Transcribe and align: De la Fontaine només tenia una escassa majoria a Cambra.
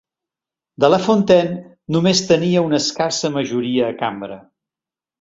De 0.83 0.89
la 0.93 0.99
Fontaine 1.07 1.59
només 1.97 2.23
tenia 2.33 2.65
una 2.71 2.81
escassa 2.83 3.35
majoria 3.39 3.89
a 3.95 3.99
Cambra. 4.05 4.45